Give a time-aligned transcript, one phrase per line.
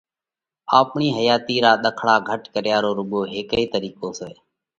[0.79, 4.33] آپڻِي اِيئا حياتِي را ۮکڙا گھٽ ڪريا رو روڳو هيڪئه طريقو سئہ